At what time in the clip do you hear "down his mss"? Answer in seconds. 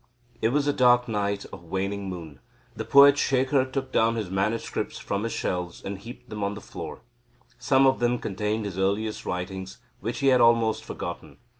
3.91-4.97